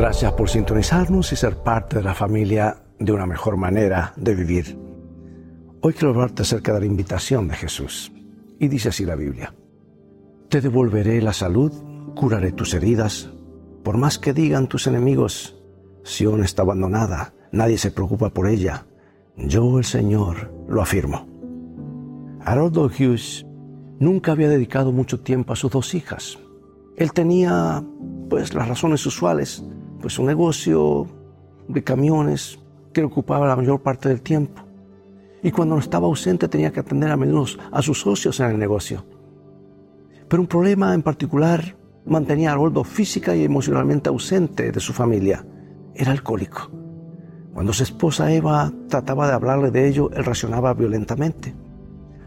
[0.00, 4.78] Gracias por sintonizarnos y ser parte de la familia de una mejor manera de vivir.
[5.82, 8.10] Hoy quiero hablarte acerca de la invitación de Jesús.
[8.58, 9.52] Y dice así la Biblia.
[10.48, 11.70] Te devolveré la salud,
[12.16, 13.28] curaré tus heridas.
[13.82, 15.60] Por más que digan tus enemigos,
[16.02, 18.86] Sión está abandonada, nadie se preocupa por ella.
[19.36, 21.28] Yo, el Señor, lo afirmo.
[22.42, 23.44] Harold Hughes
[23.98, 26.38] nunca había dedicado mucho tiempo a sus dos hijas.
[26.96, 27.84] Él tenía,
[28.30, 29.62] pues, las razones usuales,
[30.00, 31.06] pues un negocio
[31.68, 32.58] de camiones
[32.92, 34.62] que ocupaba la mayor parte del tiempo.
[35.42, 39.04] Y cuando estaba ausente tenía que atender a menudo a sus socios en el negocio.
[40.28, 41.76] Pero un problema en particular
[42.06, 45.44] mantenía a Haroldo física y emocionalmente ausente de su familia.
[45.94, 46.70] Era alcohólico.
[47.54, 51.54] Cuando su esposa Eva trataba de hablarle de ello, él reaccionaba violentamente.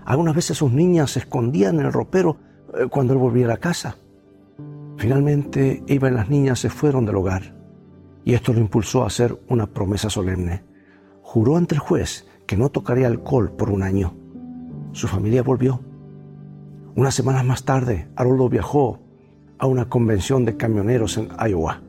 [0.05, 2.38] Algunas veces sus niñas se escondían en el ropero
[2.74, 3.96] eh, cuando él volvía a la casa.
[4.98, 7.62] Finalmente, Eva y las niñas se fueron del hogar
[8.26, 10.63] y esto lo impulsó a hacer una promesa solemne.
[11.21, 14.13] Juró ante el juez que no tocaría alcohol por un año.
[14.91, 15.80] Su familia volvió.
[16.96, 18.99] Unas semanas más tarde, Haroldo viajó
[19.57, 21.82] a una convención de camioneros en Iowa,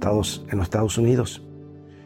[0.00, 1.42] en los Estados Unidos.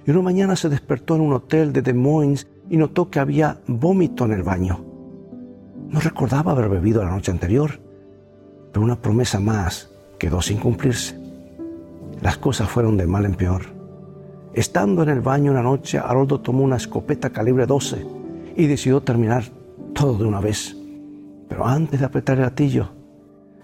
[0.06, 3.60] Y una mañana se despertó en un hotel de Des Moines y notó que había
[3.66, 4.84] vómito en el baño.
[5.88, 7.80] No recordaba haber bebido la noche anterior,
[8.72, 11.19] pero una promesa más quedó sin cumplirse.
[12.22, 13.62] Las cosas fueron de mal en peor.
[14.52, 18.06] Estando en el baño una noche, Haroldo tomó una escopeta calibre 12
[18.56, 19.44] y decidió terminar
[19.94, 20.76] todo de una vez.
[21.48, 22.90] Pero antes de apretar el gatillo,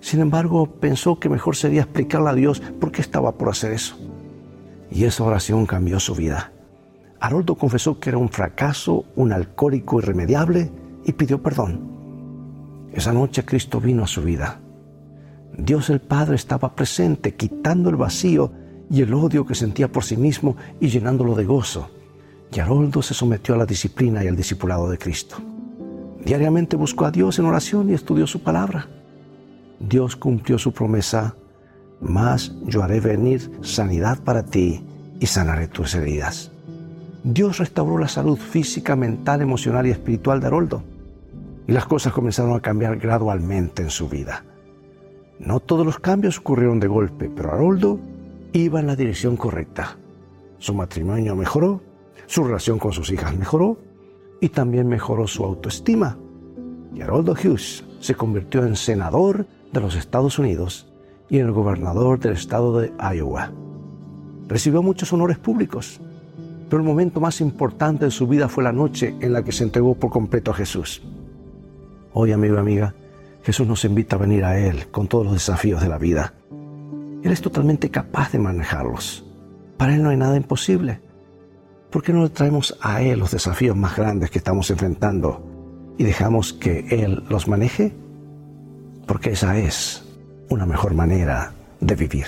[0.01, 3.97] sin embargo, pensó que mejor sería explicarle a Dios por qué estaba por hacer eso.
[4.91, 6.53] Y esa oración cambió su vida.
[7.21, 10.71] Haroldo confesó que era un fracaso, un alcohólico irremediable
[11.05, 11.97] y pidió perdón.
[12.93, 14.61] Esa noche Cristo vino a su vida.
[15.59, 18.53] Dios el Padre estaba presente, quitando el vacío
[18.91, 21.91] y el odio que sentía por sí mismo y llenándolo de gozo.
[22.53, 25.37] Y Haroldo se sometió a la disciplina y al discipulado de Cristo.
[26.25, 28.89] Diariamente buscó a Dios en oración y estudió su palabra.
[29.81, 31.35] Dios cumplió su promesa,
[32.01, 34.85] mas yo haré venir sanidad para ti
[35.21, 36.51] y sanaré tus heridas.
[37.25, 40.83] Dios restauró la salud física, mental, emocional y espiritual de Haroldo.
[41.67, 44.45] Y las cosas comenzaron a cambiar gradualmente en su vida.
[45.39, 48.01] No todos los cambios ocurrieron de golpe, pero Haroldo
[48.53, 49.99] iba en la dirección correcta.
[50.59, 51.83] Su matrimonio mejoró,
[52.27, 53.77] su relación con sus hijas mejoró
[54.41, 56.19] y también mejoró su autoestima.
[56.95, 60.91] Y Haroldo Hughes se convirtió en senador de los Estados Unidos
[61.29, 63.53] y en el gobernador del estado de Iowa.
[64.49, 66.01] Recibió muchos honores públicos,
[66.69, 69.65] pero el momento más importante de su vida fue la noche en la que se
[69.65, 71.03] entregó por completo a Jesús.
[72.13, 72.95] Hoy, amigo y amiga,
[73.47, 76.35] Jesús nos invita a venir a Él con todos los desafíos de la vida.
[77.23, 79.25] Él es totalmente capaz de manejarlos.
[79.77, 80.99] Para Él no hay nada imposible.
[81.93, 86.03] ¿Por qué no le traemos a Él los desafíos más grandes que estamos enfrentando y
[86.03, 87.95] dejamos que Él los maneje?
[89.07, 90.05] Porque esa es
[90.51, 92.27] una mejor manera de vivir.